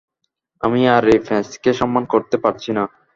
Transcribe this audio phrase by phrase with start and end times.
[0.63, 2.83] আমি আর এই প্যাচকে সম্মান করতে পারছি না।